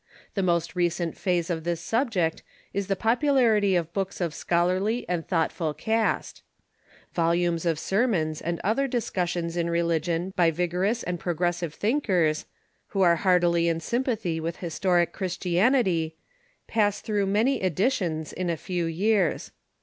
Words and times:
The 0.33 0.41
most 0.41 0.75
recent 0.75 1.15
phase 1.15 1.51
of 1.51 1.63
this 1.63 1.79
subject 1.79 2.41
is 2.73 2.87
the 2.87 2.95
popularity 2.95 3.75
of 3.75 3.93
books 3.93 4.19
of 4.19 4.33
scholarly 4.33 5.07
and 5.07 5.27
thought 5.27 5.51
ful 5.51 5.75
cast. 5.75 6.41
Volumes 7.13 7.67
of 7.67 7.77
sermons 7.77 8.41
and 8.41 8.59
other 8.63 8.87
discussions 8.87 9.55
in 9.55 9.69
relig 9.69 10.09
ion 10.09 10.33
by 10.35 10.49
vigorous 10.49 11.03
and 11.03 11.19
progressive 11.19 11.75
thinkers, 11.75 12.47
who 12.87 13.01
are 13.03 13.17
heartily 13.17 13.67
in 13.67 13.79
sympathy 13.79 14.39
with 14.39 14.55
historic 14.57 15.13
Christianity, 15.13 16.15
pass 16.65 16.99
through 16.99 17.27
many 17.27 17.63
edi 17.63 17.89
tions 17.91 18.33
in 18.33 18.49
a 18.49 18.57
few 18.57 18.85
years. 18.85 19.51